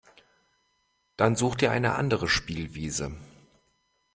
[1.15, 3.15] Dann such dir eine andere Spielwiese.